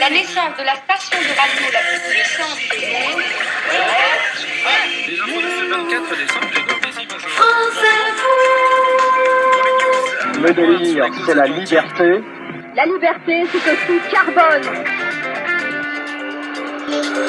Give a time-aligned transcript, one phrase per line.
[0.00, 3.22] La naissance de la station de radio la plus puissante du monde.
[5.06, 6.54] Les infos de ce 24 décembre.
[10.42, 12.20] Le délire, c'est la liberté.
[12.76, 14.84] La liberté, c'est aussi carbone.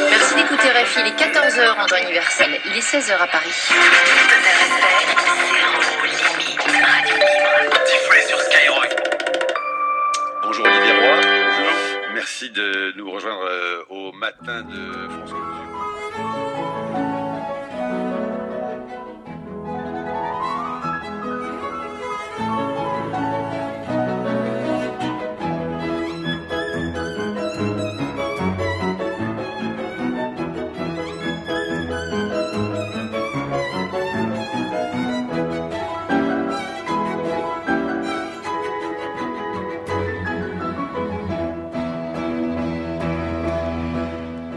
[0.10, 3.54] Merci d'écouter RFI, il est 14h en temps universel, il est 16h à Paris.
[12.38, 15.55] Merci de nous rejoindre euh, au matin de France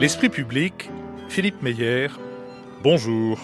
[0.01, 0.91] L'esprit public,
[1.29, 2.07] Philippe Meyer,
[2.85, 3.37] bonjour.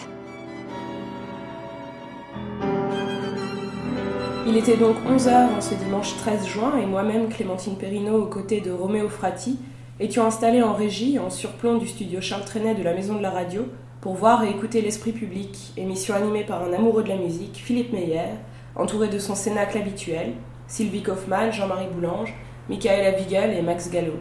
[4.47, 8.61] Il était donc 11h en ce dimanche 13 juin et moi-même, Clémentine Perrineau, aux côtés
[8.61, 9.59] de Roméo Frati,
[9.99, 13.31] étions installés en régie, en surplomb du studio Charles Trenet de la Maison de la
[13.31, 13.67] Radio,
[13.99, 17.91] pour voir et écouter l'esprit public, émission animée par un amoureux de la musique, Philippe
[17.91, 18.29] Meyer,
[18.77, 20.31] entouré de son cénacle habituel,
[20.67, 22.33] Sylvie Kaufmann, Jean-Marie Boulange,
[22.69, 24.13] Michaela Wigel et Max Gallo.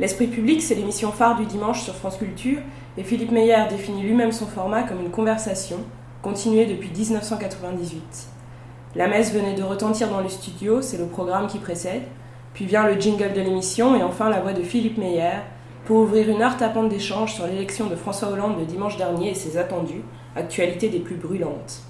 [0.00, 2.58] L'esprit public, c'est l'émission phare du dimanche sur France Culture,
[2.96, 5.78] et Philippe Meyer définit lui-même son format comme une conversation,
[6.22, 8.28] continuée depuis 1998.
[8.94, 12.02] La messe venait de retentir dans le studio, c'est le programme qui précède,
[12.54, 15.40] puis vient le jingle de l'émission et enfin la voix de Philippe Meyer
[15.84, 19.34] pour ouvrir une heure tapante d'échange sur l'élection de François Hollande le dimanche dernier et
[19.34, 20.04] ses attendus,
[20.36, 21.82] actualités des plus brûlantes.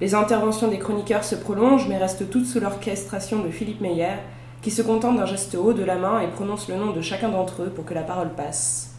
[0.00, 4.18] Les interventions des chroniqueurs se prolongent mais restent toutes sous l'orchestration de Philippe Meyer,
[4.62, 7.28] qui se contente d'un geste haut de la main et prononce le nom de chacun
[7.28, 8.94] d'entre eux pour que la parole passe.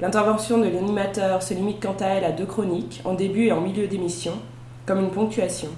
[0.00, 3.60] L'intervention de l'animateur se limite quant à elle à deux chroniques, en début et en
[3.60, 4.32] milieu d'émission,
[4.86, 5.68] comme une ponctuation.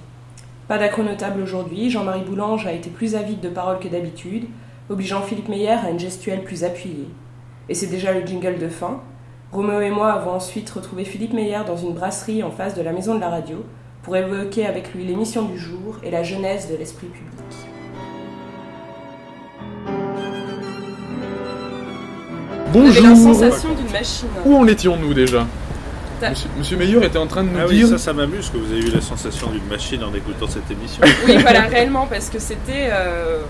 [0.67, 4.45] Pas d'acronotable aujourd'hui, Jean-Marie Boulange a été plus avide de paroles que d'habitude,
[4.89, 7.09] obligeant Philippe Meyer à une gestuelle plus appuyée.
[7.67, 9.01] Et c'est déjà le jingle de fin.
[9.51, 12.93] Roméo et moi avons ensuite retrouvé Philippe Meyer dans une brasserie en face de la
[12.93, 13.57] maison de la radio
[14.03, 17.72] pour évoquer avec lui l'émission du jour et la genèse de l'esprit public.
[22.73, 23.07] Bonjour.
[23.07, 24.27] la sensation d'une machine.
[24.45, 25.45] Où en étions-nous déjà
[26.21, 27.87] Monsieur, Monsieur Meyer était en train de nous Ah oui, dire.
[27.89, 31.01] ça, ça m'amuse que vous avez eu la sensation d'une machine en écoutant cette émission.
[31.27, 32.89] Oui, voilà, réellement, parce que c'était.
[32.91, 33.41] euh,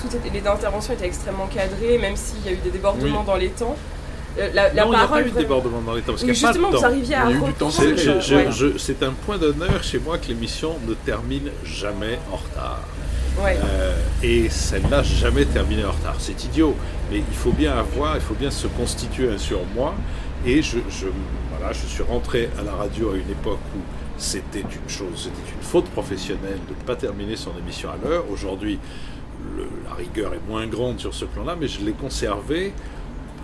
[0.00, 3.26] tout était- les interventions étaient extrêmement cadrées, même s'il y a eu des débordements Oui.
[3.26, 3.74] dans les temps.
[4.38, 5.22] Euh, La, la non, il n'y a parole.
[5.22, 6.78] pas eu de débordement dans les temps, parce Oui, n'y a pas de justement, temps.
[6.78, 7.72] vous arriviez à Il y a eu du temps, reprendre.
[7.72, 8.46] C'est- je- je- ouais.
[8.50, 12.80] je- C'est un point d'honneur chez moi que l'émission ne termine jamais en retard.
[13.38, 13.58] Ouais.
[13.64, 16.16] Euh, et celle-là, jamais terminée en retard.
[16.18, 16.76] C'est idiot,
[17.10, 19.94] mais il faut bien avoir, il faut bien se constituer un surmoi.
[20.46, 20.78] Et je,
[21.50, 23.80] voilà, je suis rentré à la radio à une époque où
[24.18, 28.24] c'était une chose, c'était une faute professionnelle de ne pas terminer son émission à l'heure.
[28.30, 28.78] Aujourd'hui,
[29.88, 32.72] la rigueur est moins grande sur ce plan-là, mais je l'ai conservé,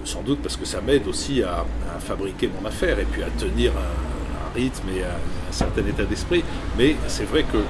[0.05, 1.65] sans doute parce que ça m'aide aussi à,
[2.01, 6.45] fabriquer mon affaire et puis à tenir un, rythme et un, certain état d'esprit.
[6.77, 7.63] Mais c'est vrai que euh,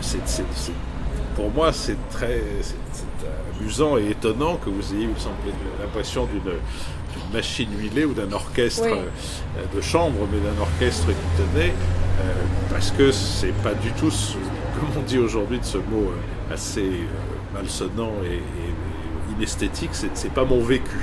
[0.00, 0.42] c'est-
[1.36, 2.74] pour moi, c'est très c'est
[3.60, 5.08] amusant et étonnant que vous ayez,
[5.80, 6.52] l'impression d'une
[7.32, 8.92] machine huilée ou d'un orchestre Oui.
[8.98, 11.70] euh, de chambre, mais d'un orchestre qui tenait,
[12.20, 12.22] euh,
[12.70, 16.54] parce que c'est pas du tout, ce- comme on dit aujourd'hui de ce mot euh,
[16.54, 20.96] assez euh, malsonnant et, et inesthétique, c'est pas mon vécu.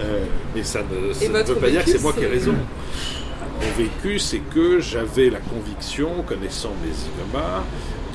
[0.00, 2.26] Euh, mais ça ne, ça ne votre veut pas dire que c'est moi qui ai
[2.26, 2.54] raison.
[3.60, 7.62] Mon vécu, c'est que j'avais la conviction, connaissant mes idiomas,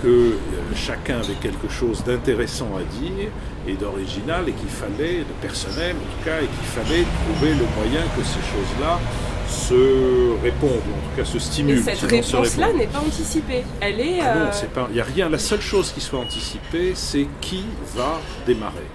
[0.02, 0.36] que euh,
[0.76, 3.30] chacun avait quelque chose d'intéressant à dire
[3.68, 7.66] et d'original et qu'il fallait, de personnel en tout cas, et qu'il fallait trouver le
[7.78, 9.00] moyen que ces choses-là
[9.48, 11.84] se répondent, ou en tout cas se Et stimulent.
[11.84, 13.64] cette réponse-là n'est pas anticipée.
[13.80, 14.20] Elle est.
[14.22, 15.30] Ah non, euh, c'est pas, il n'y a rien.
[15.30, 17.64] La seule chose qui soit anticipée, c'est qui
[17.96, 18.88] va démarrer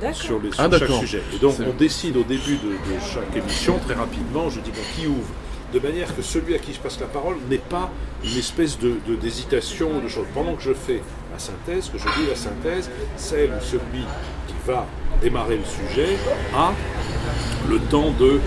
[0.00, 0.16] D'accord.
[0.16, 1.22] sur, les, sur Ah, chaque sujet.
[1.34, 4.80] Et donc on décide au début de, de chaque émission, très rapidement, je dis bon,
[4.96, 5.28] qui ouvre?
[5.72, 7.90] De manière que celui à qui je passe la parole n'ait pas
[8.24, 10.26] une espèce de de- d'hésitation ou de choses.
[10.34, 14.04] Pendant que je fais la synthèse, que je lis la synthèse, celle ou celui
[14.46, 14.86] qui va
[15.20, 16.16] démarrer le sujet
[16.56, 16.72] a
[17.68, 18.40] le temps de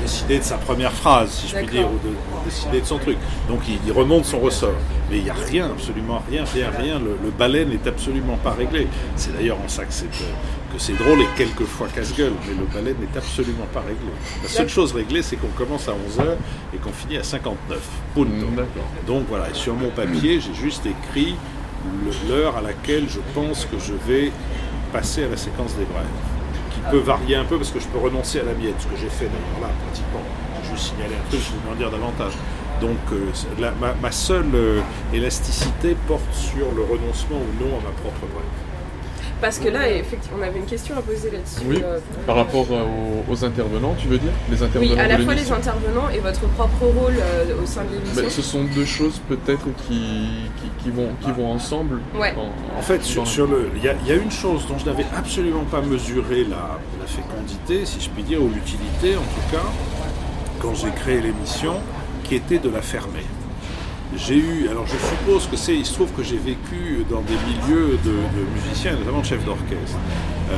[0.00, 2.98] décider de sa première phrase, si je puis dire, ou de, de décider de son
[2.98, 3.16] truc.
[3.48, 4.74] Donc il, il remonte son ressort.
[5.12, 6.98] Mais il n'y a rien, absolument rien, rien, rien.
[6.98, 8.86] Le, le balai n'est absolument pas réglé.
[9.14, 12.64] C'est d'ailleurs en ça que c'est, euh, que c'est drôle et quelquefois casse-gueule, mais le
[12.64, 14.08] balai n'est absolument pas réglé.
[14.42, 16.24] La seule chose réglée, c'est qu'on commence à 11h
[16.74, 17.78] et qu'on finit à 59.
[18.14, 18.30] Punto.
[18.56, 18.66] D'accord.
[19.06, 21.36] Donc voilà, et sur mon papier, j'ai juste écrit
[22.30, 24.32] l'heure à laquelle je pense que je vais
[24.94, 26.06] passer à la séquence des brèves,
[26.72, 28.96] qui peut varier un peu parce que je peux renoncer à la mienne, ce que
[28.98, 30.22] j'ai fait d'ailleurs là, pratiquement.
[30.64, 32.32] Je vais signaler un truc, je vais en dire davantage.
[32.80, 34.80] Donc euh, c'est- la- ma, ma seule euh,
[35.12, 38.44] élasticité porte sur le renoncement ou non à ma propre brève.
[39.40, 41.62] Parce que là, effectivement, on avait une question à poser là-dessus.
[41.66, 41.98] Oui, euh,
[42.28, 42.84] par rapport euh,
[43.28, 44.30] aux, aux intervenants, tu veux dire?
[44.48, 45.56] Les intervenants oui, à la fois les l'émission.
[45.56, 48.22] intervenants et votre propre rôle euh, au sein de l'émission.
[48.22, 49.98] Mais ce sont deux choses peut-être qui,
[50.60, 51.98] qui, qui vont, qui vont ensemble.
[52.14, 52.32] Ouais.
[52.38, 54.78] en, En fait, sur, sur le, il y, a- il y a une chose dont
[54.78, 59.22] je n'avais absolument pas mesuré la, la fécondité, si je puis dire, ou l'utilité en
[59.22, 59.66] tout cas,
[60.60, 61.74] quand j'ai créé l'émission,
[62.22, 63.24] qui était de la fermer.
[64.16, 67.34] J'ai eu, alors je suppose que c'est, il se trouve que j'ai vécu dans des
[67.34, 68.12] milieux de,
[68.54, 69.96] musiciens, notamment chefs d'orchestre.
[70.50, 70.54] Euh,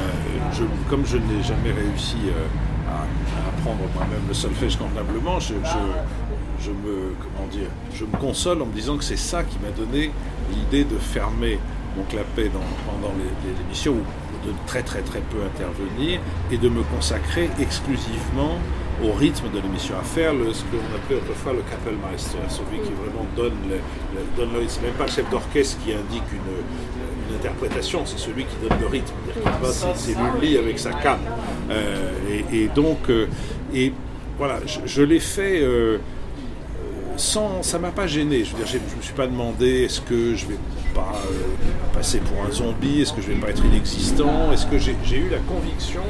[0.91, 7.47] comme je n'ai jamais réussi euh, à, apprendre moi-même le solfège convenablement, je, me, comment
[7.49, 10.11] dire, je me console en me disant que c'est ça qui m'a donné
[10.53, 11.59] l'idée de fermer
[11.97, 16.69] mon clapet pendant les- les- l'émission, ou de très très très peu intervenir, et de
[16.69, 18.59] me consacrer exclusivement
[19.03, 22.93] au rythme de l'émission, à faire le- ce qu'on appelait autrefois le Kapellmeister, celui qui
[22.93, 24.73] vraiment donne le, le- donne le rythme.
[24.77, 28.79] C'est même pas le chef d'orchestre qui indique une, une interprétation, c'est celui qui donne
[28.81, 29.15] le rythme.
[29.63, 31.19] C'est-à-dire C'est Lully avec sa canne.
[31.71, 32.13] Euh,
[32.53, 33.27] et, et donc, euh,
[33.75, 33.93] et
[34.39, 35.61] voilà, je, je l'ai fait.
[35.63, 35.99] euh,
[37.17, 38.43] sans, ça m'a pas gêné.
[38.45, 40.57] Je veux dire, je me suis pas demandé est-ce que je vais
[40.95, 44.79] pas euh, passer pour un zombie, est-ce que je vais pas être inexistant, est-ce que
[44.79, 46.03] j'ai eu la conviction,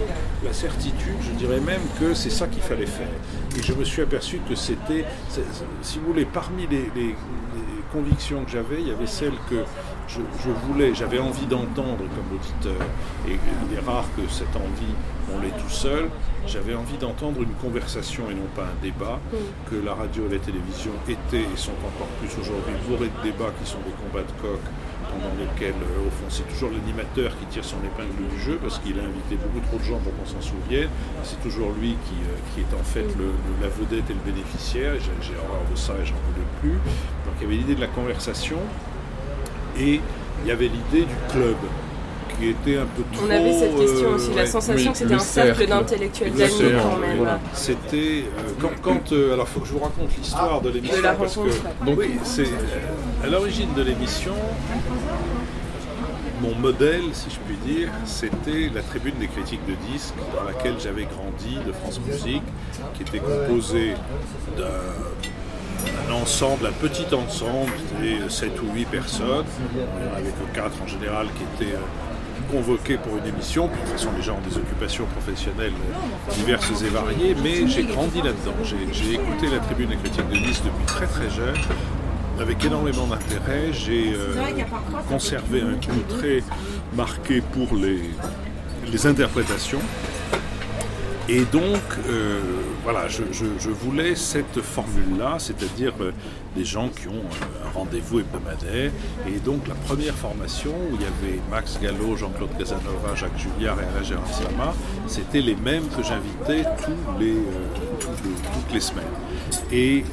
[0.44, 3.08] la certitude, je dirais même que c'est ça qu'il fallait faire.
[3.56, 5.04] Et je me suis aperçu que c'était,
[5.82, 7.16] si vous voulez, parmi les
[7.92, 9.64] convictions que j'avais, il y avait celle que
[10.08, 12.86] je, je voulais, j'avais envie d'entendre comme auditeur,
[13.28, 13.32] et
[13.70, 14.94] il est rare que cette envie,
[15.32, 16.08] on l'ait tout seul,
[16.46, 19.18] j'avais envie d'entendre une conversation et non pas un débat,
[19.70, 23.52] que la radio et la télévision étaient et sont encore plus aujourd'hui bourrées de débats
[23.62, 24.60] qui sont des combats de coq
[25.08, 28.78] pendant lesquels, euh, au fond, c'est toujours l'animateur qui tire son épingle du jeu parce
[28.80, 30.88] qu'il a invité beaucoup trop de gens pour qu'on s'en souvienne.
[31.22, 34.24] C'est toujours lui qui, euh, qui est en fait le- le- la vedette et le
[34.32, 34.94] bénéficiaire.
[34.98, 36.72] J'ai horreur de ça et j'en voulais plus.
[37.24, 38.58] Donc il y avait l'idée de la conversation
[39.78, 40.00] et
[40.42, 41.56] il y avait l'idée du club
[42.38, 43.26] qui était un peu trop.
[43.26, 44.36] On avait cette question euh, aussi, ouais.
[44.36, 45.70] la sensation oui, que c'était un cercle cercle.
[45.70, 46.52] d'intellectuels d'amis
[46.82, 47.16] quand même.
[47.16, 47.40] voilà.
[47.52, 51.02] C'était euh, quand, quand, euh, alors faut que je vous raconte l'histoire de l'émission De
[51.02, 51.84] la parce que.
[51.84, 54.34] Donc- oui, c'est euh, à l'origine de l'émission.
[56.42, 60.74] Mon modèle, si je puis dire, c'était la tribune des critiques de disques dans laquelle
[60.78, 62.42] j'avais grandi de France Musique,
[62.94, 63.94] qui était composée
[64.58, 64.64] d'un
[66.08, 69.44] un ensemble, un petit ensemble, c'était 7 ou 8 personnes.
[69.74, 71.76] Il n'y en avait que 4 en général qui étaient
[72.50, 73.68] convoqués pour une émission.
[73.68, 75.72] Puis de toute les gens des occupations professionnelles
[76.34, 78.54] diverses et variées, mais j'ai grandi là-dedans.
[78.62, 81.54] J'ai écouté la tribune des critiques de disques depuis très très jeune
[82.40, 83.72] avec énormément d'intérêt.
[83.72, 84.34] J'ai euh,
[85.08, 86.42] conservé un goût très
[86.96, 88.00] marqué pour les,
[88.90, 89.80] les interprétations.
[91.28, 92.40] Et donc, euh,
[92.84, 96.12] voilà, je, voulais cette formule-là, c'est-à-dire euh,
[96.54, 98.92] des gens qui ont euh, un rendez-vous hebdomadaire.
[99.26, 103.78] Et donc, la première formation, où il y avait Max Gallo, Jean-Claude Casanova, Jacques Julliard
[103.80, 104.74] et Alain Gérard Slama,
[105.06, 107.34] c'était les mêmes que j'invitais euh,
[108.00, 109.04] toutes les semaines.
[109.72, 110.04] Et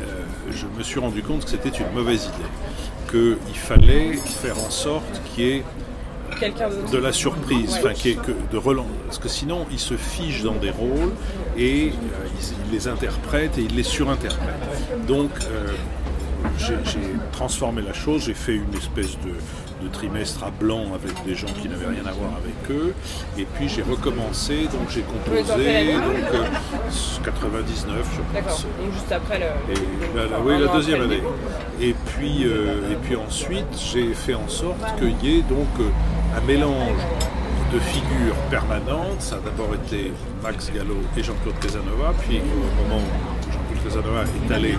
[0.49, 5.21] je me suis rendu compte que c'était une mauvaise idée, qu'il fallait faire en sorte
[5.35, 5.63] qu'il y ait
[6.41, 6.91] Quelqu'un d'autre.
[6.91, 10.43] de la surprise, enfin, qui est que de relance, parce que sinon ils se figent
[10.43, 11.13] dans des rôles
[11.57, 15.05] et euh, ils, ils les interprètent et ils les surinterprètent.
[15.07, 15.67] Donc euh,
[16.57, 16.75] j'ai
[17.31, 19.33] transformé la chose, j'ai fait une espèce de,
[19.85, 22.93] de trimestre à blanc avec des gens qui n'avaient rien à voir avec eux,
[23.37, 26.45] et puis j'ai recommencé, donc j'ai composé, donc euh,
[27.23, 28.63] 99 je D'accord, pense.
[28.63, 29.45] donc juste après le.
[29.45, 31.21] Et enfin, oui, la deuxième année.
[31.79, 35.89] Et puis, euh, et puis ensuite, j'ai fait en sorte qu'il y ait donc euh,
[36.37, 37.01] un mélange
[37.73, 39.19] de figures permanentes.
[39.21, 40.11] Ça a d'abord été
[40.43, 42.13] Max Gallo et Jean-Claude Casanova.
[42.27, 44.75] Puis au moment où Jean-Claude Casanova est allé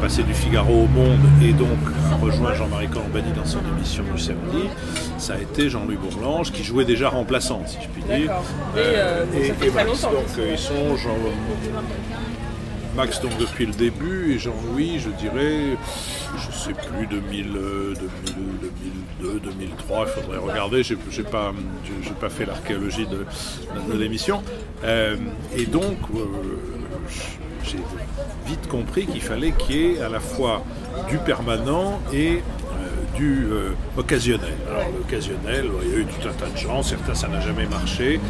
[0.00, 1.78] passer du Figaro au Monde et donc
[2.12, 4.68] a rejoint Jean-Marie Colombani dans son émission du samedi,
[5.18, 8.32] ça a été Jean-Louis Bourlange qui jouait déjà remplaçant, si je puis dire.
[8.76, 10.02] Et, euh, fait très Max.
[10.02, 11.14] Donc euh, ils sont Jean-
[12.96, 15.76] Max donc depuis le début et Jean-Louis, je dirais,
[16.36, 17.94] je sais plus 2000, euh,
[18.26, 18.70] 2000,
[19.20, 20.82] 2002, 2003, il faudrait regarder.
[20.82, 21.52] J'ai pas,
[22.02, 23.26] j'ai- pas fait l'archéologie de,
[23.92, 24.42] de l'émission.
[24.84, 25.16] Euh,
[25.56, 26.24] et donc, euh,
[27.64, 27.78] j'ai
[28.46, 30.62] vite compris qu'il fallait qu'il y ait à la fois
[31.08, 32.42] du permanent et
[33.14, 34.54] du euh, occasionnel.
[34.68, 37.66] Alors l'occasionnel, il y a eu tout un tas de gens, certains ça n'a jamais
[37.66, 38.20] marché,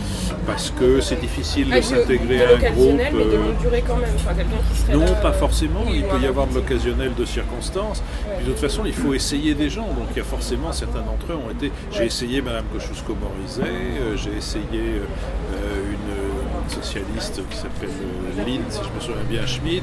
[0.46, 2.62] parce que c'est difficile de Ah, s'intégrer à un groupe.
[2.62, 4.10] l'occasionnel, mais de euh, longue durée quand même.
[4.16, 5.84] Enfin, quelqu'un qui serait non, là, pas forcément.
[5.92, 8.02] Il peut y avoir de l'occasionnel de circonstances.
[8.36, 9.86] Puis de toute façon, il faut essayer des gens.
[9.86, 11.72] Donc il y a forcément certains d'entre eux ont été.
[11.90, 17.90] J'ai essayé Madame Kosciusko-Morizet, euh, j'ai essayé euh, une, socialiste qui s'appelle
[18.38, 19.82] Lynn, si je me souviens bien, Schmidt.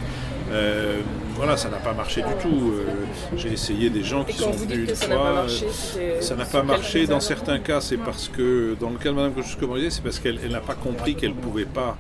[1.42, 2.72] Voilà, ça n'a pas marché du tout.
[2.76, 2.92] Euh,
[3.36, 5.34] j'ai essayé des gens qui sont venus une que ça n'a pas fois.
[5.34, 7.08] marché, euh, c'était- ça n'a sur pas quel marché.
[7.08, 10.40] Dans certains cas, c'est parce que, dans le cas de Mme Kosciusko-Morizet, c'est parce qu'elle
[10.44, 11.98] elle n'a pas compris qu'elle ne pouvait pas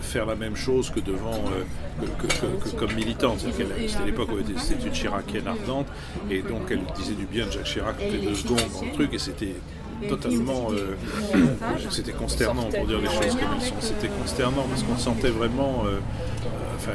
[0.00, 2.32] faire la même chose que devant, euh, que, que-
[2.64, 3.40] que- que comme militante.
[3.40, 3.66] C'était
[4.06, 5.88] l'époque où c'était une chiracienne ardente,
[6.30, 8.92] et donc elle disait du bien de Jacques Chirac toutes les deux secondes dans le
[8.92, 9.54] truc, et c'était
[10.08, 10.94] totalement, euh,
[11.90, 13.74] c'était consternant pour dire les choses comme elles sont.
[13.80, 15.98] C'était consternant parce qu'on sentait vraiment, euh,
[16.76, 16.92] enfin,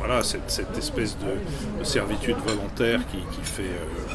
[0.00, 4.14] voilà, cette, espèce de, de servitude volontaire qui, fait, euh,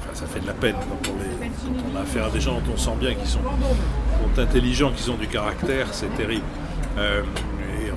[0.00, 2.72] enfin, ça fait de la peine quand on, on a affaire à des gens dont
[2.72, 6.44] on sent bien qu'ils sont, sont intelligents, qu'ils ont du caractère, c'est terrible.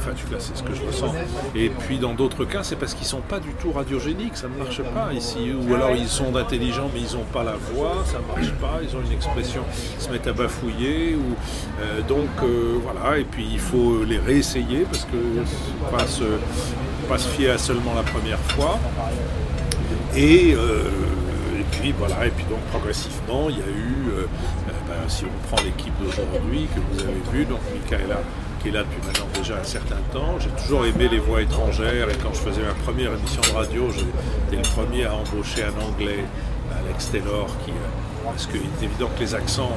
[0.01, 1.13] Enfin, tu vois, c'est ce que je ressens.
[1.56, 4.58] Et puis dans d'autres cas, c'est parce qu'ils sont pas du tout radiogéniques, ça ne
[4.58, 5.51] marche pas ici.
[5.53, 8.79] Ou alors ils sont intelligents, mais ils n'ont pas la voix, ça ne marche pas.
[8.82, 9.62] Ils ont une expression,
[9.98, 11.15] ils se mettent à bafouiller.
[11.15, 11.36] Ou,
[11.82, 17.08] euh, donc euh, voilà, et puis il faut les réessayer parce que pas se, faut
[17.10, 18.79] pas se fier à seulement la première fois.
[20.15, 20.84] Et, euh,
[21.60, 24.25] et puis voilà, et puis donc progressivement, il y a eu, euh,
[24.88, 28.22] ben, si on prend l'équipe d'aujourd'hui que vous avez vue, donc Michaela
[28.60, 30.38] qui est là depuis maintenant déjà un certain temps.
[30.39, 33.89] J'ai toujours aimé les voix étrangères et quand je faisais ma première émission de radio,
[33.92, 36.24] j'étais le premier à embaucher un anglais,
[36.78, 37.72] Alex Taylor, euh,
[38.25, 39.72] parce qu'il est évident que les accents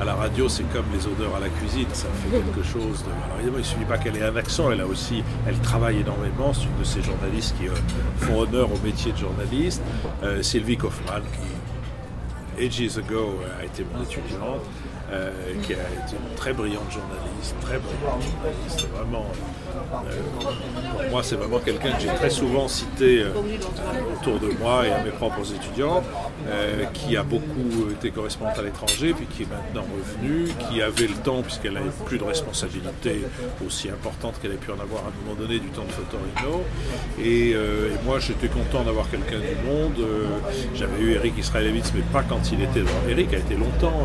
[0.00, 3.10] à la radio, c'est comme les odeurs à la cuisine, ça fait quelque chose de...
[3.10, 6.00] Alors évidemment, il ne suffit pas qu'elle ait un accent, elle a aussi, elle travaille
[6.00, 7.74] énormément, c'est une de ces journalistes qui euh,
[8.16, 9.82] font honneur au métier de journaliste.
[10.22, 14.62] Euh, Sylvie Kaufmann, qui, ages ago, a été mon étudiante,
[15.10, 15.30] euh,
[15.62, 19.26] qui a été une très brillante journaliste, très brillante journaliste, vraiment.
[19.74, 23.32] Euh, moi, c'est vraiment quelqu'un que j'ai très souvent cité euh,
[24.14, 26.02] autour de moi et à mes propres étudiants,
[26.48, 31.06] euh, qui a beaucoup été correspondante à l'étranger, puis qui est maintenant revenue, qui avait
[31.06, 33.22] le temps, puisqu'elle n'avait plus de responsabilité
[33.66, 36.62] aussi importante qu'elle ait pu en avoir à un moment donné du temps de Fotorino.
[37.22, 37.54] Et,
[38.04, 40.06] moi, j'étais content d'avoir quelqu'un du monde.
[40.74, 43.08] J'avais eu Eric Israelevitz, mais pas quand il était dans.
[43.08, 44.04] Eric a été longtemps.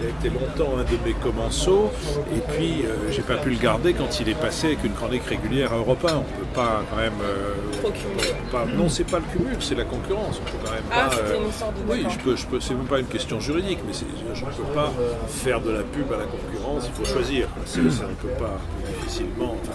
[0.00, 1.90] il a été longtemps un de mes commensaux,
[2.34, 5.24] et puis euh, j'ai pas pu le garder quand il est passé avec une chronique
[5.24, 6.16] régulière à Europe 1.
[6.16, 7.12] On peut pas quand même.
[7.22, 10.40] euh, on pas- non, c'est pas le cumul, c'est la concurrence.
[10.40, 11.16] On peut quand même Ah, pas.
[11.16, 12.60] euh, une sorte de- oui, je peux, je peux.
[12.60, 14.92] C'est même pas une question juridique, mais je ne peux pas
[15.28, 16.88] faire de la pub à la concurrence.
[16.88, 17.48] Il faut choisir.
[17.66, 18.58] Ça ne peut pas
[19.00, 19.56] difficilement.
[19.62, 19.72] enfin,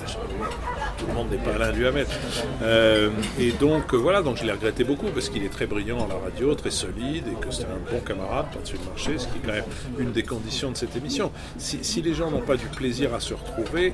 [0.98, 2.06] tout le monde n'est pas Alain Duhamel.
[2.64, 5.98] Euh, et donc euh, voilà, donc je l'ai regretté beaucoup parce qu'il est très brillant
[6.06, 9.28] à la radio, très solide et que c'est un bon camarade par-dessus le marché, ce
[9.28, 9.64] qui est quand même
[10.00, 11.32] une des conditions de cette émission.
[11.58, 13.94] Si, si les gens n'ont pas du plaisir à se retrouver,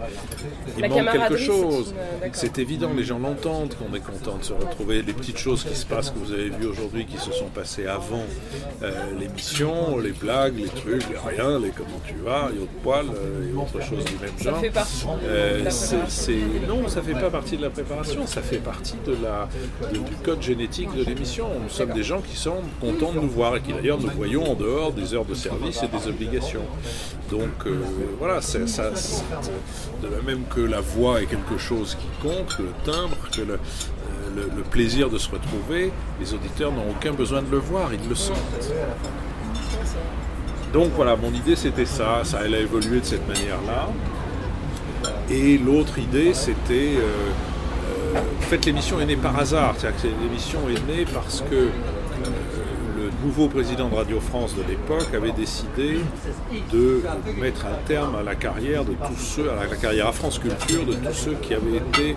[0.77, 1.93] il manque quelque chose.
[1.97, 2.27] euh.
[2.33, 5.01] C'est évident, les gens l'entendent qu'on est content de se retrouver.
[5.01, 7.85] Les petites choses qui se passent, que vous avez vues aujourd'hui, qui se sont passées
[7.87, 8.23] avant
[8.81, 13.05] euh, l'émission, les blagues, les trucs, les rien, les comment tu vas, les autres poils
[13.13, 14.59] euh, et autre chose du même Ça genre.
[14.59, 16.33] fait partie Euh, de c'est-
[16.67, 18.95] non, ça fait pas partie de la préparation, ça fait partie
[19.91, 21.47] du code génétique de l'émission.
[21.63, 24.51] Nous sommes des gens qui sont contents de nous voir et qui d'ailleurs nous voyons
[24.51, 26.61] en dehors des heures de service et des obligations.
[27.31, 27.81] Donc euh,
[28.19, 33.17] voilà, de la même que la voix est quelque chose qui compte, que le timbre,
[33.35, 33.57] que le, euh,
[34.35, 38.07] le- le plaisir de se retrouver, les auditeurs n'ont aucun besoin de le voir, ils
[38.09, 38.37] le sentent.
[40.73, 43.89] Donc voilà, mon idée c'était ça, ça elle a évolué de cette manière-là.
[45.29, 47.29] Et l'autre idée c'était, euh,
[48.15, 51.55] euh, en fait l'émission est née par hasard, c'est-à-dire que l'émission est née parce que
[51.55, 51.69] euh,
[53.03, 55.97] le nouveau président de Radio France de l'époque avait décidé
[56.71, 57.01] de
[57.39, 60.85] mettre un terme à la carrière de tous ceux, à la carrière à France Culture,
[60.85, 62.15] de tous ceux qui avaient été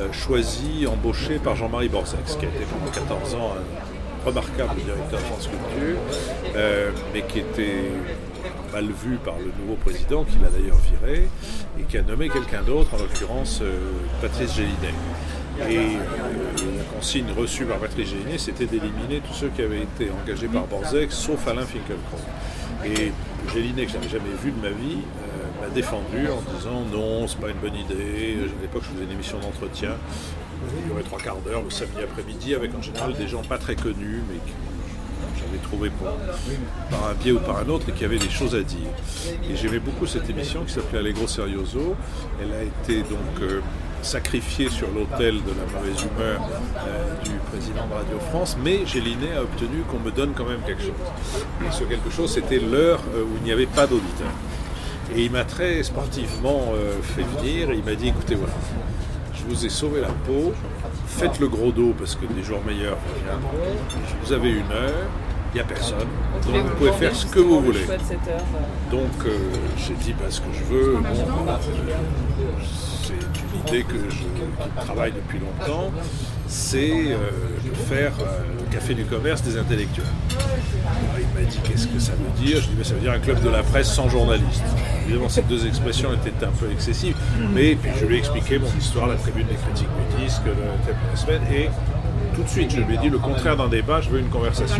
[0.00, 5.20] euh, choisis, embauchés par Jean-Marie Borzex, qui a été pendant 14 ans un remarquable directeur
[5.20, 5.98] France Culture,
[6.56, 7.90] euh, mais qui était
[8.74, 11.28] mal vu par le nouveau président, qui l'a d'ailleurs viré,
[11.78, 13.78] et qui a nommé quelqu'un d'autre, en l'occurrence euh,
[14.20, 14.94] Patrice Gélinet.
[15.70, 20.10] Et euh, la consigne reçue par Patrice Gélinet, c'était d'éliminer tous ceux qui avaient été
[20.10, 22.18] engagés par Borzex, sauf Alain Finkielkraut.
[22.84, 23.12] Et
[23.52, 27.28] Gélinet, que je n'avais jamais vu de ma vie, euh, m'a défendu en disant non,
[27.28, 28.38] c'est pas une bonne idée.
[28.42, 29.90] À l'époque, je faisais une émission d'entretien.
[30.82, 33.58] Il y aurait trois quarts d'heure le samedi après-midi avec en général des gens pas
[33.58, 34.52] très connus, mais qui
[35.38, 35.90] j'avais trouvé
[36.90, 38.88] par un biais ou par un autre et qui avaient des choses à dire.
[39.48, 41.94] Et j'aimais beaucoup cette émission qui s'appelait Allegro Serioso.
[42.40, 43.60] Elle a été donc euh,
[44.02, 46.40] sacrifié sur l'autel de la mauvaise humeur
[46.86, 50.60] euh, du président de Radio France, mais Gélinet a obtenu qu'on me donne quand même
[50.66, 50.92] quelque chose.
[51.66, 54.32] Et ce quelque chose, c'était l'heure euh, où il n'y avait pas d'auditeur.
[55.14, 56.72] Et il m'a très sportivement
[57.02, 58.54] fait venir et il m'a dit écoutez, voilà,
[59.34, 60.54] je vous ai sauvé la peau,
[61.06, 63.76] faites le gros dos parce que des jours meilleurs viendront,
[64.24, 65.06] vous avez une heure,
[65.54, 66.08] il n'y a personne,
[66.46, 67.86] donc vous pouvez faire ce que vous voulez.
[68.90, 69.38] Donc euh,
[69.76, 70.98] j'ai dit bah, ce que je veux,
[72.60, 75.92] c'est une idée que je travaille depuis longtemps,
[76.48, 77.30] c'est euh,
[77.64, 80.04] de faire euh, le café du commerce des intellectuels.
[80.84, 82.60] Alors, il m'a dit qu'est-ce que ça veut dire?
[82.60, 84.64] Je lui ai dit ça veut dire un club de la presse sans journalistes.
[85.04, 87.16] Évidemment, ces deux expressions étaient un peu excessives,
[87.54, 90.52] mais puis je lui ai expliqué mon histoire, la tribune des critiques du disque, le
[90.84, 91.68] thème de la semaine, et
[92.34, 94.76] tout de suite, je lui ai dit le contraire d'un débat, je veux une conversation.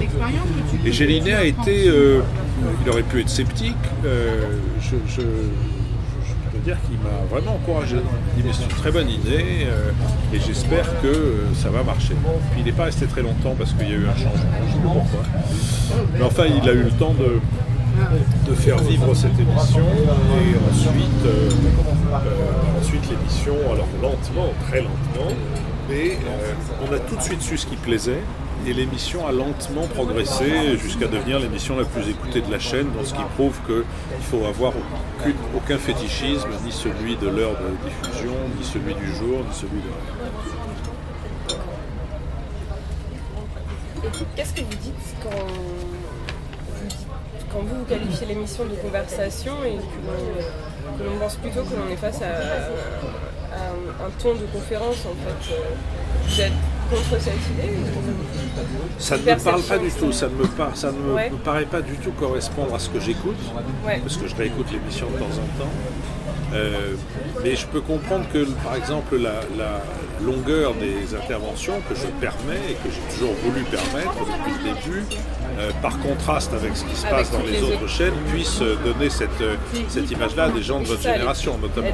[0.84, 2.20] Et Gélinet a été, euh,
[2.84, 4.42] il aurait pu être sceptique, euh,
[4.80, 7.96] je, je- je peux dire qu'il m'a vraiment encouragé.
[8.36, 9.90] Il dit mais c'est une très bonne idée euh,
[10.32, 12.14] et j'espère que ça va marcher.
[12.52, 14.66] Puis il n'est pas resté très longtemps parce qu'il y a eu un changement, je
[14.68, 15.20] ne sais pas pourquoi.
[16.18, 17.40] Mais enfin, il a eu le temps de,
[18.50, 21.48] de faire vivre cette émission et ensuite, euh,
[22.12, 25.30] euh, ensuite l'émission, alors lentement, très lentement,
[25.90, 26.52] euh,
[26.88, 28.20] on a tout de suite su ce qui plaisait
[28.66, 33.04] et l'émission a lentement progressé jusqu'à devenir l'émission la plus écoutée de la chaîne, dans
[33.04, 33.84] ce qui prouve qu'il
[34.22, 34.72] faut avoir
[35.54, 39.90] aucun fétichisme, ni celui de l'heure de diffusion, ni celui du jour, ni celui de
[44.36, 47.06] qu'est-ce que vous dites quand vous, dites-
[47.52, 51.96] quand vous, vous qualifiez l'émission de conversation et que l'on- pense plutôt que l'on est
[51.96, 52.68] face à
[53.56, 55.58] un, un ton de conférence en fait euh,
[56.26, 56.52] Vous êtes
[56.90, 60.76] contre cette idée ou- Ça ne me parle pas du tout, ça ne me, par-
[60.76, 61.30] ça ne me, Ouais.
[61.30, 63.36] me paraît pas du tout correspondre à ce que j'écoute,
[63.86, 63.98] Ouais.
[64.02, 65.70] parce que je réécoute l'émission de temps en temps.
[66.54, 66.94] Euh,
[67.42, 69.82] mais je peux comprendre que, par exemple, la, la
[70.22, 75.04] longueur des interventions que je permets et que j'ai toujours voulu permettre depuis le début,
[75.58, 77.88] euh, par contraste avec ce qui se Avec passe dans les, les autres autres.
[77.88, 79.54] chaînes, puisse euh, donner cette, euh,
[79.88, 81.88] cette image-là à des gens de votre génération, notamment.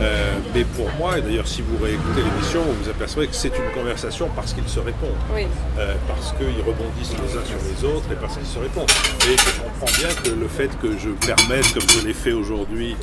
[0.00, 3.48] Euh, mais pour moi, et d'ailleurs, si vous réécoutez l'émission, vous vous apercevrez que c'est
[3.56, 5.10] une conversation parce qu'ils se répondent.
[5.34, 5.46] Oui.
[5.78, 8.90] Euh, parce qu'ils rebondissent les uns sur les autres et parce qu'ils se répondent.
[9.28, 12.96] Et je comprends bien que le fait que je permette, comme je l'ai fait aujourd'hui,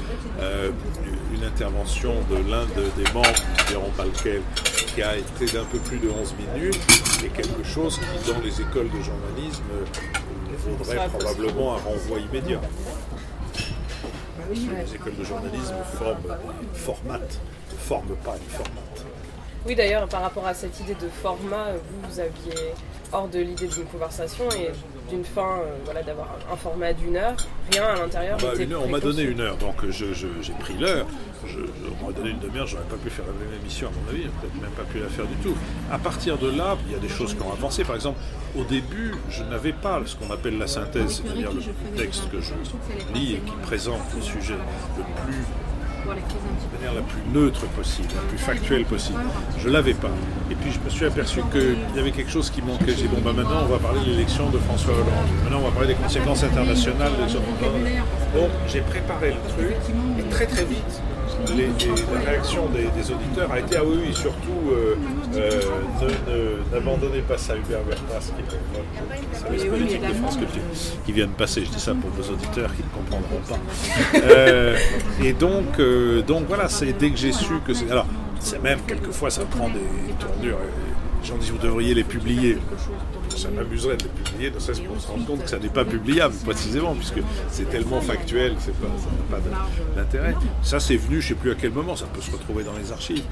[1.43, 4.41] une intervention de l'un de- des membres, nous ne dirons pas lequel,
[4.95, 6.79] qui a été d'un peu plus de 11 minutes,
[7.25, 9.63] est quelque chose qui, dans les écoles de journalisme,
[10.77, 12.61] vaudrait probablement un renvoi immédiat.
[14.51, 17.39] Les écoles de journalisme forment des formates,
[17.71, 18.92] ne forment pas, ils formatent.
[19.65, 22.73] Oui, d'ailleurs, par rapport à cette idée de format, euh, vous, vous aviez
[23.13, 24.71] hors de l'idée d'une conversation et
[25.09, 27.35] d'une fin, euh, voilà, d'avoir un, un format d'une heure,
[27.71, 28.37] rien à l'intérieur.
[28.41, 31.05] Bah, n'était une heure, on m'a donné une heure, donc je- je- j'ai pris l'heure.
[31.45, 31.63] Je, je-
[32.01, 34.23] on m'a donné une demi-heure, j'aurais pas pu faire la même émission à mon avis,
[34.23, 35.55] j'aurais peut-être même pas pu la faire du tout.
[35.91, 37.83] À partir de là, il y a des choses qui ont avancé.
[37.83, 38.19] Par exemple,
[38.57, 42.53] au début, je n'avais pas ce qu'on appelle la synthèse, c'est-à-dire le texte que je
[43.13, 44.55] lis et qui présente le sujet
[44.97, 45.43] le plus
[46.03, 49.19] de manière la plus neutre possible, la plus factuelle possible.
[49.57, 50.11] Je l'avais pas.
[50.51, 52.93] Et puis je me suis aperçu qu'il y avait quelque chose qui manquait.
[52.97, 55.07] J'ai dit, bon, bah, maintenant on va parler de l'élection de François Hollande.
[55.43, 57.33] Maintenant on va parler des conséquences internationales de.
[57.33, 59.75] Donc j'ai préparé le truc
[60.19, 61.01] et très très vite.
[61.49, 61.69] Les- les-
[62.13, 64.95] la réaction des, des auditeurs a été ah oui, oui surtout euh,
[65.35, 65.61] euh,
[66.01, 70.61] ne- ne- n'abandonnez pas ça Hubert Vertas qui est le service politique de France Culture
[71.05, 73.59] qui vient de passer, je dis ça pour nos auditeurs qui ne comprendront pas.
[74.23, 74.77] Euh,
[75.23, 75.79] et donc,
[76.27, 77.89] donc voilà, c'est dès que j'ai su que c'est.
[77.91, 78.05] Alors,
[78.39, 80.57] c'est même quelquefois ça prend des tournures.
[81.21, 82.57] Les gens disent vous devriez les publier.
[83.37, 85.85] Ça m'amuserait de les publier, ne serait-ce pour se rendre compte que ça n'est pas
[85.85, 87.19] publiable précisément, puisque
[87.49, 89.43] c'est tellement factuel, c'est pas, ça n'a pas
[89.95, 90.35] d'intérêt.
[90.61, 92.77] Ça c'est venu, je ne sais plus à quel moment, ça peut se retrouver dans
[92.77, 93.23] les archives,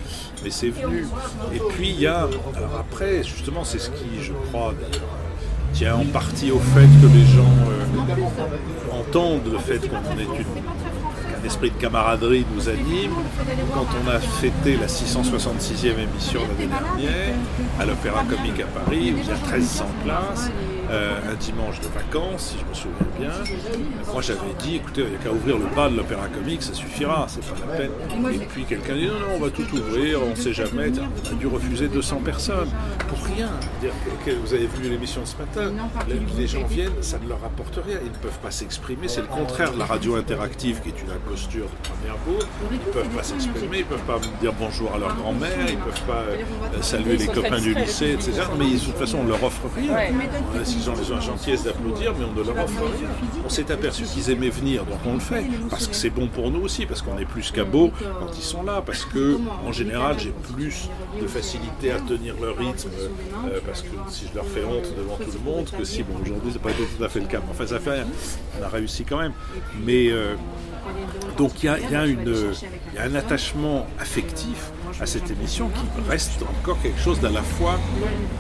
[0.44, 1.06] mais c'est venu.
[1.54, 4.74] Et puis il y a, alors après, justement, c'est ce qui, je crois,
[5.74, 10.46] tient en partie au fait que les gens euh, entendent le fait qu'on est une
[11.42, 13.14] un esprit de camaraderie nous anime.
[13.74, 17.36] Quand on a fêté la 666e émission l'année dernière
[17.80, 20.52] à l'Opéra Comique à Paris, il y a 1300 places,
[20.92, 23.32] euh, un dimanche de vacances, si je me souviens bien,
[24.12, 26.74] moi j'avais dit, écoutez, il n'y a qu'à ouvrir le bal de l'Opéra Comique, ça
[26.74, 27.92] suffira, c'est pas la peine.
[28.34, 30.92] Et puis quelqu'un dit, non, non, on va tout ouvrir, on ne sait jamais.
[31.00, 32.70] On a dû refuser 200 personnes
[33.08, 33.50] pour rien.
[33.82, 33.92] Dire
[34.44, 35.72] vous avez vu l'émission ce matin,
[36.38, 39.08] les, gens viennent, ça ne leur apporte rien, ils ne peuvent pas s'exprimer.
[39.08, 42.78] C'est le contraire de la radio interactive qui est une posture de première bourre, ils
[42.78, 45.84] ne peuvent pas s'exprimer, ils ne peuvent pas dire bonjour à leur grand-mère, ils ne
[45.84, 48.44] peuvent pas euh, saluer les copains du lycée, etc.
[48.58, 49.96] Mais de toute façon, on ne leur offre rien.
[50.90, 53.10] Euh, S'ils ont les gentillesse d'applaudir, mais on ne leur offre rien.
[53.46, 56.50] On s'est aperçu qu'ils aimaient venir, donc on le fait, parce que c'est bon pour
[56.52, 60.18] nous aussi, parce qu'on est plus qu'à quand ils sont là, parce que en général,
[60.20, 60.90] j'ai plus
[61.22, 62.90] de facilité à tenir le rythme,
[63.48, 66.16] euh, parce que si je leur fais honte devant tout le monde, que si, bon,
[66.22, 67.40] aujourd'hui, c'est pas tout à fait le cas.
[67.50, 68.04] Enfin, ça fait.
[68.60, 69.34] On a réussi quand même.
[69.86, 70.36] Mais euh,
[71.38, 77.20] donc il y a un attachement affectif à cette émission qui reste encore quelque chose
[77.20, 77.80] d'à la fois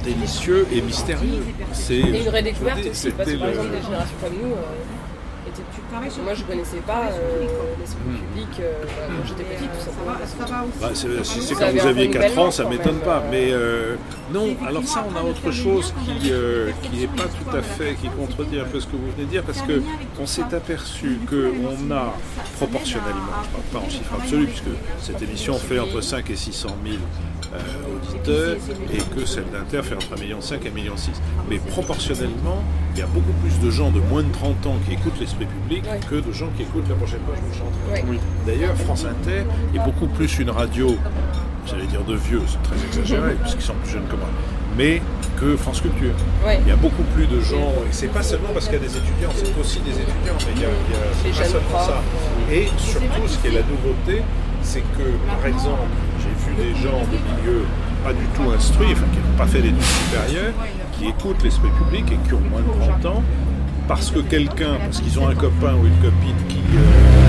[0.03, 1.43] délicieux et mystérieux.
[1.73, 4.33] C'est Et une vraie découverte aussi, parce que c'était par le- exemple, des générations comme
[4.41, 5.81] nous euh, étaient plus.
[6.23, 7.45] Moi, je connaissais pas euh,
[7.79, 10.15] l'esprit public euh, quand j'étais petite, tout simplement.
[10.17, 12.77] parce que- Bah, c'est- si c'est quand vous aviez peu 4 une ans, ça belle
[12.77, 13.23] m'étonne pas.
[13.29, 13.95] Mais euh,
[14.33, 17.95] non, alors ça, on a autre chose qui euh, qui n'est pas tout à fait,
[18.01, 19.81] qui contredit un peu ce que vous venez de dire, parce que
[20.19, 22.13] on s'est aperçu qu'on a
[22.57, 24.65] proportionnellement, je ne parle pas en chiffre absolu, puisque
[24.99, 26.97] cette émission fait entre 5 et 600 000
[27.53, 27.57] euh,
[27.95, 28.57] auditeurs,
[28.93, 30.93] et que celle d'Inter fait entre 1,5 million et 1,6 million.
[31.49, 34.93] Mais proportionnellement, il y a beaucoup plus de gens de moins de 30 ans qui
[34.93, 38.05] écoutent l'esprit public que de gens qui écoutent la prochaine fois, je vous chante.
[38.07, 38.19] Oui.
[38.45, 39.43] D'ailleurs, France Inter
[39.73, 40.95] est beaucoup plus une radio,
[41.65, 44.29] j'allais dire de vieux, c'est très exagéré, puisqu'ils sont plus jeunes que moi,
[44.77, 45.01] mais
[45.41, 46.13] que France Culture.
[46.45, 46.59] Ouais.
[46.63, 48.87] Il y a beaucoup plus de gens, et c'est pas seulement parce qu'il y a
[48.87, 50.69] des étudiants, c'est aussi des étudiants, mais il y a,
[51.25, 51.85] il y a- pas seulement profs.
[51.87, 52.01] ça.
[52.53, 54.21] Et surtout, ce qui est la nouveauté,
[54.61, 55.89] c'est que, par exemple,
[56.21, 57.61] j'ai vu des gens de milieu
[58.03, 60.53] pas du tout instruits, enfin qui n'ont pas fait d'études supérieures,
[60.93, 63.23] qui écoutent l'esprit public et qui ont moins de 30 ans,
[63.87, 66.57] parce que quelqu'un, parce qu'ils ont un copain ou une copine qui...
[66.77, 67.20] euh,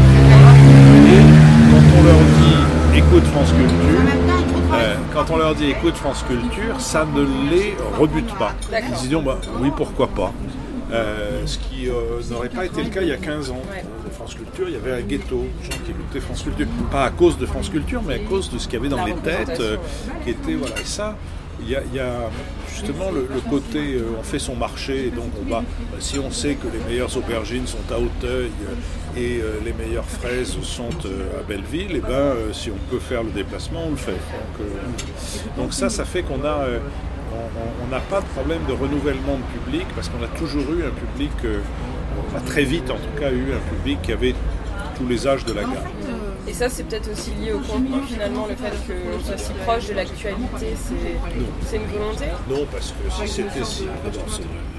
[5.52, 8.54] leur dit écoute France Culture, ça ne les rebute pas.
[8.88, 10.32] Ils se disent bah, oui pourquoi pas.
[10.92, 13.62] Euh, ce qui euh, n'aurait pas été le cas il y a 15 ans.
[14.04, 16.66] De France Culture, il y avait un ghetto, gens qui écoutaient France Culture.
[16.90, 19.04] Pas à cause de France Culture, mais à cause de ce qu'il y avait dans
[19.04, 19.76] les têtes, euh,
[20.24, 20.78] qui était voilà.
[20.80, 21.16] Et ça,
[21.64, 22.30] il y a,
[22.68, 25.62] justement le, côté, euh, on fait son marché, et donc bah,
[25.98, 30.04] si on sait que les meilleures aubergines sont à Hauteuil euh, et euh, les meilleures
[30.04, 33.96] fraises sont à Belleville, et ben euh, si on peut faire le déplacement, on le
[33.96, 34.18] fait.
[35.56, 40.22] Donc, ça, ça fait qu'on n'a pas de problème de renouvellement de public parce qu'on
[40.22, 41.32] a toujours eu un public,
[42.32, 44.34] on a très vite en tout cas eu un public qui avait
[44.96, 45.72] tous les âges de la gamme.
[46.48, 49.52] Et ça, c'est peut-être aussi lié au contenu, finalement, le fait que je sois si
[49.64, 51.16] proche de l'actualité, c'est
[51.66, 52.24] c'est une volonté?
[52.48, 53.86] Non, parce que si c'était si.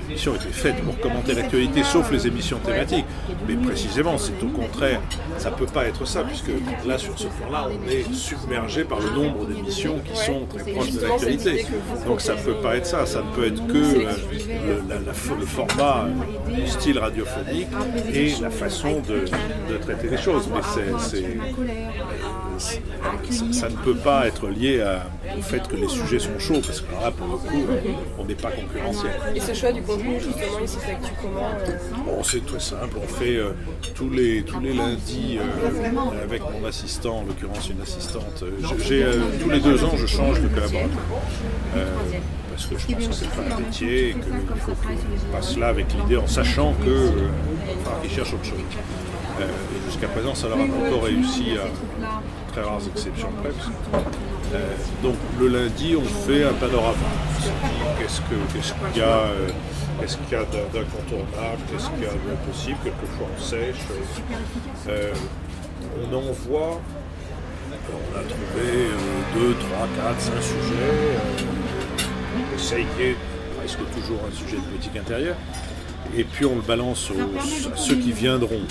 [0.07, 3.05] L'émission était faite pour commenter l'actualité, sauf les émissions thématiques.
[3.47, 4.99] Mais précisément, c'est au contraire,
[5.37, 6.51] ça ne peut pas être ça, puisque
[6.85, 10.91] là, sur ce plan-là, on est submergé par le nombre d'émissions qui sont très proches
[10.91, 11.65] de l'actualité.
[12.05, 14.11] Donc ça ne peut pas être ça, ça ne peut être que euh,
[14.67, 17.67] le, la- la- le format, euh, le style radiophonique
[18.13, 19.25] et la façon de,
[19.73, 20.47] de traiter les choses.
[20.53, 21.37] Mais c'est- c'est-
[22.57, 22.79] ça,
[23.51, 26.81] ça ne peut pas être lié à- au fait que les sujets sont chauds, parce
[26.81, 27.65] que là, pour le coup,
[28.19, 29.11] on n'est pas concurrentiel.
[29.35, 30.33] Et ce choix du contenu,
[31.21, 31.49] comment
[32.19, 33.51] euh, c'est très simple, on fait euh,
[33.95, 38.43] tous, les, tous les lundis euh, avec mon assistant, en l'occurrence une assistante.
[38.85, 39.05] j'ai-
[39.41, 40.89] tous les deux ans, je change de collaborateur.
[42.51, 44.21] Parce que je pense que c'est pas un métier et qu'il
[45.31, 47.09] passe là avec l'idée en sachant que
[48.01, 48.59] qu'ils cherchent autre chose.
[49.87, 53.49] Jusqu'à présent, ça leur a plutôt réussi à très rares exceptions près.
[55.01, 56.93] donc le lundi, on fait un panorama.
[57.97, 59.23] Qu'est-ce que- qu'est-ce qu'il y a,
[59.99, 63.83] qu'est-ce qu'il y a d'in- d'incontournable, qu'est-ce qu'il y a de possible, quelquefois on sèche.
[64.89, 65.13] Euh,
[66.01, 66.81] on envoie,
[67.71, 68.87] on a trouvé
[69.35, 70.73] 2, 3, 4, 5 sujets.
[70.79, 73.15] euh, essaye qu'il y
[73.57, 75.35] presque toujours un sujet de politique intérieure.
[76.15, 78.61] Et puis on le balance à ceux qui viendront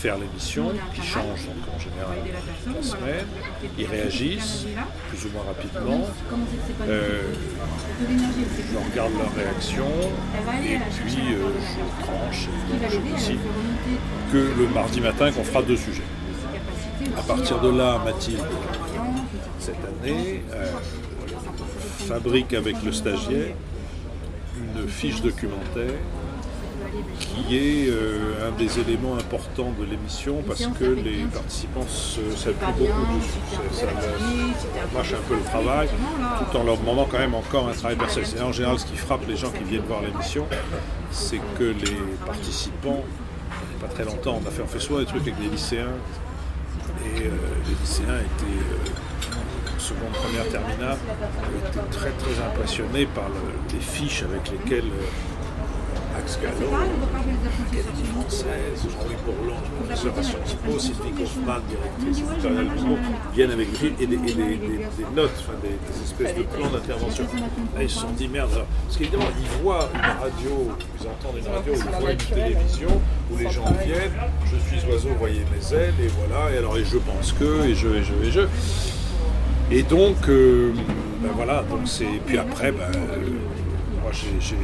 [0.00, 2.16] faire l'émission, qui changent donc en général
[2.74, 3.26] la semaine.
[3.78, 4.66] Ils réagissent
[5.10, 6.06] plus ou moins rapidement.
[6.88, 7.20] Euh,
[8.00, 9.84] je regarde leur réaction
[10.64, 13.40] et puis euh, je tranche et donc je décide
[14.32, 16.02] que le mardi matin qu'on fera deux sujets.
[17.18, 18.40] À partir de là, Mathilde,
[19.58, 20.66] cette année, euh,
[22.08, 23.54] fabrique avec le stagiaire
[24.56, 25.98] une fiche documentaire
[27.18, 33.18] qui est euh, un des éléments importants de l'émission parce que les participants s'appuient beaucoup
[33.18, 33.38] dessus.
[33.72, 33.86] Ça,
[34.94, 38.28] mâche un peu le travail tout en leur demandant quand même encore un travail personnel.
[38.32, 40.46] C'est en général ce qui frappe les gens qui viennent voir l'émission,
[41.10, 44.80] c'est que les participants, il n'y a pas très longtemps, on a fait, on fait
[44.80, 45.86] souvent des trucs avec des lycéens
[47.04, 47.30] et euh,
[47.68, 50.98] les lycéens étaient euh, seconde, première, terminale,
[51.66, 54.90] étaient très très impressionnés par le- les fiches avec lesquelles
[56.20, 62.84] Max Gallo, l'Académie française, Jean-Louis Bourlon, professeur à Sciences Po, Sylvie Kaufmann, directrice éditoriale du
[62.84, 62.98] Monde,
[63.32, 67.24] viennent avec lui et des, et des- notes, enfin, des, espèces de plans d'intervention.
[67.74, 68.50] Là, ils se sont dit merde,
[68.84, 70.68] parce qu'évidemment, ils voient une radio,
[71.00, 73.00] ils entendent une radio, ils voient une télévision
[73.32, 74.12] où les gens viennent,
[74.44, 77.74] je suis oiseau, voyez mes ailes, et voilà, et alors et je pense que, et
[77.74, 78.40] je, et je, et je.
[79.70, 80.74] Et donc, euh,
[81.22, 82.04] ben voilà, donc c'est.
[82.26, 84.56] Puis après, ben, euh, moi j'ai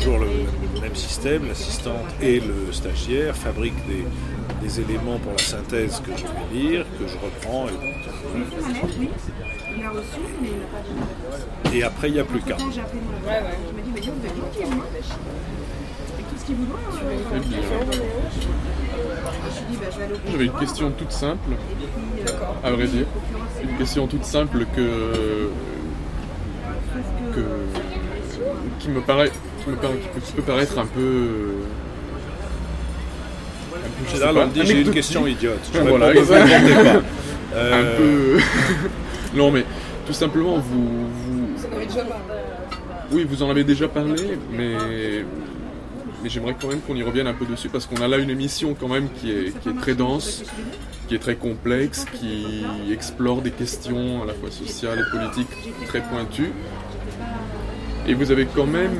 [0.00, 0.26] toujours le,
[0.74, 4.06] le même système, l'assistante et le stagiaire fabriquent des,
[4.62, 7.68] des éléments pour la synthèse que je vais lire, que je reprends.
[7.68, 7.82] Et, donc,
[11.74, 12.56] euh, et après, il n'y a plus qu'un.
[12.56, 12.64] Très
[17.40, 17.60] bien.
[20.30, 21.50] J'avais une question toute simple,
[22.64, 23.06] à vrai dire.
[23.62, 25.50] Une question toute simple que.
[27.34, 27.44] que
[28.78, 29.30] qui me paraît.
[29.64, 31.00] Qui, me paraît, qui peut, qui peut paraître un peu.
[33.74, 35.60] un peu, je sais Général, on me dit j'ai une question idiote.
[35.72, 36.20] Je Voilà, pas.
[36.42, 37.02] un
[37.54, 38.40] Euh, peu.
[39.38, 39.64] non, mais
[40.06, 41.08] tout simplement, vous.
[41.08, 41.48] vous...
[43.12, 45.24] Oui, vous en avez déjà parlé, mais.
[46.22, 48.28] Mais j'aimerais quand même qu'on y revienne un peu dessus parce qu'on a là une
[48.28, 50.42] émission quand même qui est, qui est très dense,
[51.08, 55.48] qui est très complexe, qui explore des questions à la fois sociales et politiques
[55.86, 56.52] très pointues.
[58.10, 58.90] Et vous avez quand même.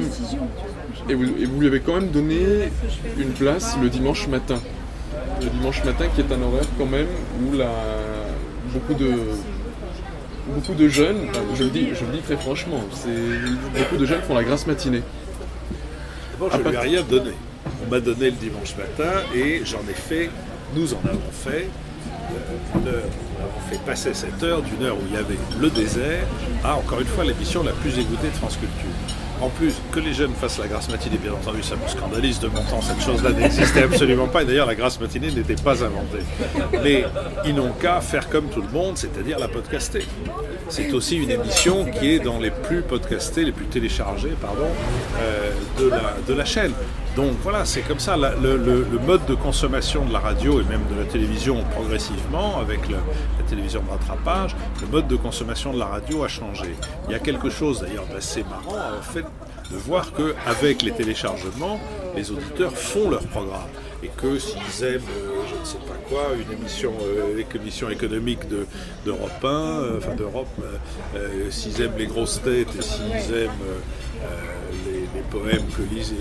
[1.08, 2.70] Et vous, et vous lui avez quand même donné
[3.18, 4.60] une place le dimanche matin.
[5.42, 7.08] Le dimanche matin qui est un horaire quand même
[7.42, 7.72] où la,
[8.72, 9.10] beaucoup de
[10.54, 14.22] beaucoup de jeunes, je le dis, je le dis très franchement, c'est beaucoup de jeunes
[14.22, 15.02] font la grasse matinée.
[16.32, 17.32] D'abord, je ne lui ai rien donné.
[17.84, 20.30] On m'a donné le dimanche matin et j'en ai fait,
[20.76, 21.68] nous en avons fait,
[22.86, 23.00] euh,
[23.40, 26.26] avons fait passer cette heure d'une heure où il y avait le désert
[26.64, 28.90] à, encore une fois, l'émission la plus écoutée de France Culture.
[29.40, 32.48] En plus, que les jeunes fassent la grasse matinée, bien entendu, ça me scandalise de
[32.48, 36.24] mon temps, cette chose-là n'existait absolument pas, et d'ailleurs la grasse matinée n'était pas inventée.
[36.82, 37.06] Mais
[37.46, 40.04] ils n'ont qu'à faire comme tout le monde, c'est-à-dire la podcaster.
[40.68, 44.68] C'est aussi une émission qui est dans les plus podcastés, les plus téléchargés, pardon,
[45.18, 46.72] euh, de, la, de la chaîne.
[47.16, 48.16] Donc voilà, c'est comme ça.
[48.16, 52.98] Le, mode de consommation de la radio et même de la télévision progressivement, avec la
[53.48, 56.74] télévision de rattrapage, le mode de consommation de la radio a changé.
[57.08, 59.24] Il y a quelque chose d'ailleurs d'assez marrant en fait
[59.70, 61.80] de voir qu'avec les téléchargements,
[62.16, 63.68] les auditeurs font leur programme.
[64.02, 68.48] Et que s'ils aiment, euh, je ne sais pas quoi, une émission, euh, émission économique
[68.48, 68.66] de-
[69.04, 70.48] d'Europe 1, euh, enfin d'Europe,
[71.50, 73.50] s'ils aiment les grosses têtes et s'ils aiment
[74.86, 76.14] les, les poèmes que lisent,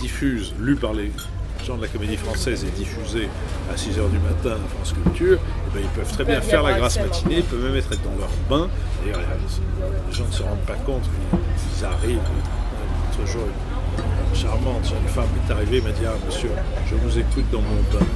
[0.00, 1.10] diffusent, lus par les
[1.66, 3.28] gens de la comédie française et diffusés
[3.70, 6.74] à 6h du matin à France Culture, eh ben, ils peuvent très bien faire la
[6.78, 8.68] grasse matinée, ils peuvent même être dans leur bain.
[9.04, 9.20] D'ailleurs,
[10.08, 12.18] les gens ne se rendent pas compte qu'ils arrivent.
[13.18, 13.42] L'autre jour,
[14.32, 16.50] une charmante jeune femme est arrivée et m'a dit Ah, monsieur,
[16.88, 18.06] je vous écoute dans mon bain.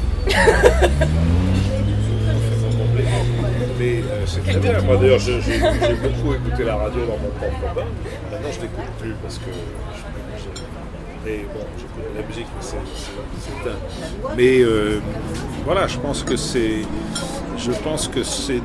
[3.79, 4.81] Mais euh, c'est très bien.
[4.83, 7.85] Moi d'ailleurs, j'ai beaucoup écouté la radio dans mon propre bain.
[8.31, 9.45] Maintenant, je l'écoute plus parce que.
[9.51, 10.22] je-
[11.25, 13.11] mais bon, j'écoute de la musique, mais c'est- c'est
[13.63, 14.35] c'est un.
[14.37, 15.01] Mais euh,
[15.65, 16.83] voilà, je pense que c'est.
[17.59, 18.61] Je pense que c'est.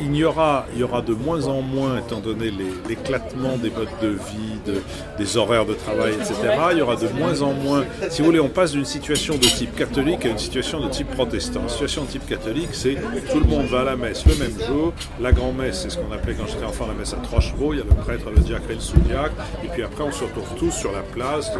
[0.00, 2.52] Il, y aura, il y aura de moins en moins, étant donné
[2.88, 4.82] l'éclatement des modes de vie, de-
[5.18, 6.34] des horaires de travail, etc.
[6.72, 7.84] Il y aura de moins en moins.
[8.10, 11.10] Si vous voulez, on passe d'une situation de type catholique à une situation de type
[11.10, 11.62] protestant.
[11.62, 12.96] La situation de type catholique, c'est
[13.30, 14.92] tout le monde va à la messe le même jour.
[15.20, 17.72] La grand-messe, c'est ce qu'on appelait quand j'étais enfant la messe à trois chevaux.
[17.72, 19.34] Il y a le prêtre, le diacre et le sous-diacre.
[19.64, 21.58] Et puis après, on se retrouve tous sur la place du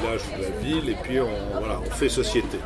[0.00, 0.90] village ou de la ville.
[0.90, 2.58] Et puis, on, voilà, on fait société.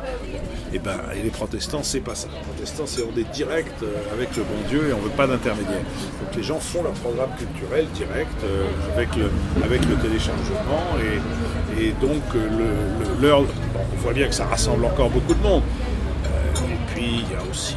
[0.73, 2.29] Et ben, et les protestants, c'est pas ça.
[2.43, 5.81] Protestants, c'est on est direct euh, avec le bon Dieu et on veut pas d'intermédiaire.
[6.21, 9.29] Donc les gens font leur programme culturel direct euh, avec, le,
[9.63, 10.83] avec le téléchargement
[11.77, 13.41] et, et donc euh, le, l'heure.
[13.41, 15.63] bon, on voit bien que ça rassemble encore beaucoup de monde.
[16.65, 17.75] Et puis il y a aussi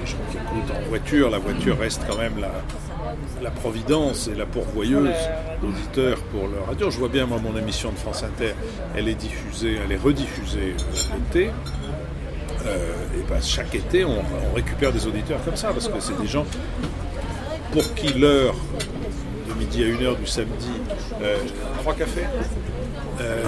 [0.00, 1.30] les gens qui écoutent en voiture.
[1.30, 2.50] La voiture reste quand même la,
[3.42, 5.14] la providence et la pourvoyeuse
[5.62, 6.90] d'auditeurs pour leur radio.
[6.90, 8.54] Je vois bien, moi, mon émission de France Inter,
[8.96, 10.74] elle est diffusée, elle est rediffusée
[11.14, 11.50] l'été.
[12.66, 14.22] Euh, et ben, chaque été, on,
[14.54, 16.44] récupère des auditeurs comme ça, parce que c'est des gens
[17.72, 18.54] pour qui l'heure
[19.48, 20.70] de midi à 1h du samedi,
[21.22, 21.36] euh,
[21.80, 22.24] trois cafés,
[23.20, 23.42] euh,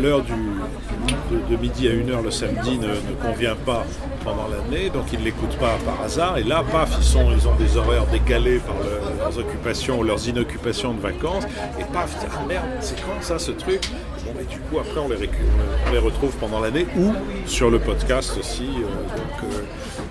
[0.00, 2.88] l'heure de, de midi à 1h le samedi ne,
[3.22, 3.84] convient pas
[4.24, 6.38] pendant l'année, donc ils ne l'écoutent pas par hasard.
[6.38, 10.28] Et là, paf, ils, ils ont des horaires décalés par le- leurs occupations ou leurs
[10.28, 11.44] inoccupations de vacances.
[11.78, 13.80] Et paf, ah merde, c'est quand ça ce truc?
[14.24, 17.12] Bon, et du coup, après, on les, retrouve pendant l'année ou
[17.46, 18.68] sur le podcast aussi.
[18.78, 19.62] euh, donc, euh,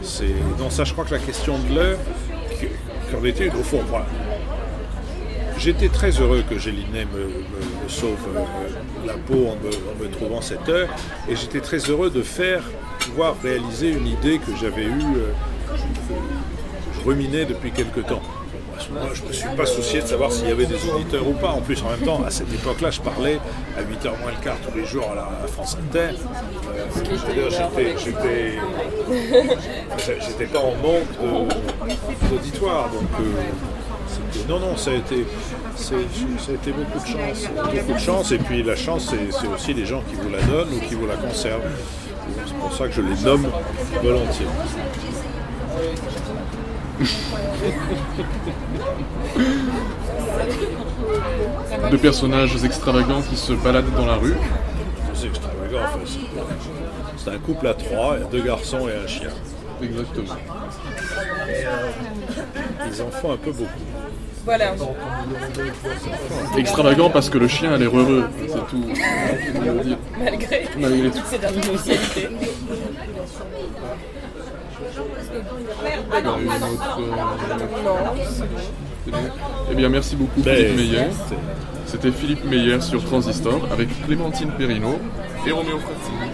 [0.02, 0.34] c'est.
[0.58, 2.00] Non, ça, je crois que la question de l'heure,
[3.12, 4.06] qu'en était, au fond, voilà.
[5.58, 7.30] j'étais très heureux que Gélinet me,
[7.88, 9.58] sauve euh, la peau en
[10.02, 10.90] me, trouvant cette heure,
[11.28, 12.64] et j'étais très heureux de faire,
[13.00, 15.76] pouvoir réaliser une idée que j'avais eue, euh,
[16.94, 18.22] je ruminais depuis quelque temps.
[18.90, 21.34] Moment-là, je ne me suis pas soucié de savoir s'il y avait des auditeurs ou
[21.34, 21.50] pas.
[21.50, 23.40] En plus, en même temps, à cette époque-là, je parlais
[23.78, 26.16] à 8h moins le quart tous les jours à la France Inter.
[26.70, 26.90] Euh,
[30.26, 31.90] j'étais, pas en manque
[32.30, 32.90] d'auditoire.
[32.90, 33.24] Donc, euh,
[34.48, 35.26] non, non, ça a été,
[35.76, 38.32] ça a été beaucoup de chance, beaucoup de chance.
[38.32, 41.08] Et puis la chance, c'est aussi les gens qui vous la donnent ou qui vous
[41.08, 41.62] la conservent.
[42.46, 43.48] C'est pour ça que je les nomme
[44.02, 44.46] volontiers.
[51.92, 54.36] Deux personnages extravagants qui se baladent dans la rue.
[55.14, 55.80] C'est extravagant.
[55.84, 56.20] enfin, c'est-
[57.18, 59.30] C'est un couple à trois, deux garçons et un chien.
[59.84, 60.36] Exactement.
[62.88, 63.70] Ils en font un peu beaucoup.
[64.46, 64.74] Voilà.
[66.58, 68.86] Extravagant parce que le chien a l'air heureux, c'est tout.
[70.18, 71.18] Malgré Malgré tout.
[71.20, 72.30] toutes ces artificialités.
[74.80, 77.12] Une autre, euh.
[79.72, 81.08] Eh bien, merci beaucoup Ben, Philippe Meyer.
[81.86, 85.00] C'était Philippe Meyer sur Transistor avec Clémentine Perrino
[85.46, 86.29] et Roméo bientôt.